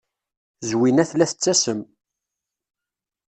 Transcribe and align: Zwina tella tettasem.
Zwina 0.69 1.03
tella 1.09 1.25
tettasem. 1.31 1.79